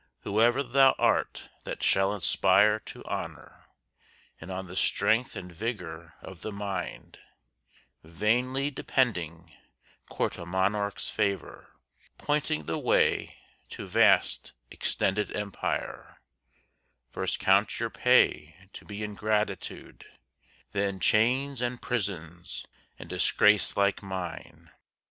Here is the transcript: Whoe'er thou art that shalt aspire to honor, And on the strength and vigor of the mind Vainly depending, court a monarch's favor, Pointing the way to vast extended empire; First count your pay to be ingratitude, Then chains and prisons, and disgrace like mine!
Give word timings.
Whoe'er 0.23 0.63
thou 0.63 0.95
art 0.97 1.49
that 1.63 1.83
shalt 1.83 2.23
aspire 2.23 2.79
to 2.87 3.05
honor, 3.05 3.67
And 4.39 4.49
on 4.49 4.65
the 4.65 4.75
strength 4.75 5.35
and 5.35 5.51
vigor 5.51 6.15
of 6.23 6.41
the 6.41 6.51
mind 6.51 7.19
Vainly 8.03 8.71
depending, 8.71 9.55
court 10.09 10.39
a 10.39 10.45
monarch's 10.47 11.11
favor, 11.11 11.75
Pointing 12.17 12.65
the 12.65 12.79
way 12.79 13.37
to 13.69 13.85
vast 13.85 14.53
extended 14.71 15.35
empire; 15.35 16.19
First 17.11 17.37
count 17.39 17.79
your 17.79 17.91
pay 17.91 18.55
to 18.73 18.85
be 18.85 19.03
ingratitude, 19.03 20.07
Then 20.71 20.99
chains 20.99 21.61
and 21.61 21.79
prisons, 21.79 22.65
and 22.97 23.07
disgrace 23.07 23.77
like 23.77 24.01
mine! 24.01 24.71